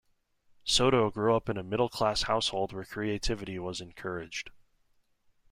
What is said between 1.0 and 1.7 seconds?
grew up in a